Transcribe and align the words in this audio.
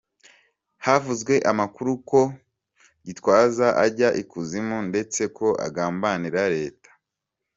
Havuzwe 0.85 1.33
amakuru 1.51 1.91
ko 2.09 2.21
Gitwaza 3.05 3.67
ajya 3.85 4.09
ikuzimu 4.21 4.77
ndetse 4.89 5.21
ko 5.37 5.47
agambanira 5.67 6.41
Leta. 6.57 6.89